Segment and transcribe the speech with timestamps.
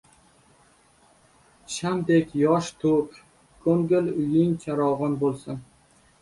[1.73, 3.21] •Shamdek yosh to‘k,
[3.67, 5.63] ko‘ngil uying charog‘on bo‘lsin.